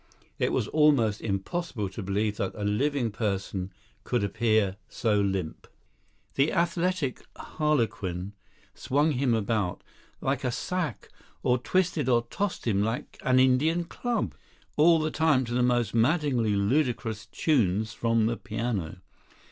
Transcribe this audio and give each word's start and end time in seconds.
It 0.39 0.51
was 0.51 0.67
almost 0.69 1.21
impossible 1.21 1.87
to 1.89 2.01
believe 2.01 2.37
that 2.37 2.55
a 2.55 2.63
living 2.63 3.11
person 3.11 3.71
could 4.03 4.23
appear 4.23 4.77
so 4.89 5.21
limp. 5.21 5.67
The 6.33 6.51
athletic 6.51 7.23
harlequin 7.37 8.33
swung 8.73 9.11
him 9.11 9.35
about 9.35 9.83
like 10.19 10.43
a 10.43 10.49
sack 10.51 11.09
or 11.43 11.59
twisted 11.59 12.09
or 12.09 12.23
tossed 12.31 12.65
him 12.65 12.81
like 12.81 13.19
an 13.23 13.39
Indian 13.39 13.83
club; 13.83 14.33
all 14.75 14.97
the 14.97 15.11
time 15.11 15.45
to 15.45 15.53
the 15.53 15.61
most 15.61 15.93
maddeningly 15.93 16.55
ludicrous 16.55 17.27
tunes 17.27 17.93
from 17.93 18.25
the 18.25 18.37
piano. 18.37 19.01